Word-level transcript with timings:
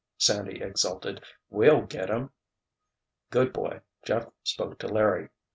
Sandy 0.17 0.63
exulted. 0.63 1.23
"We'll 1.51 1.83
get 1.83 2.09
him!" 2.09 2.31
"Good 3.29 3.53
boy," 3.53 3.81
Jeff 4.01 4.25
spoke 4.41 4.79
to 4.79 4.87
Larry. 4.87 5.29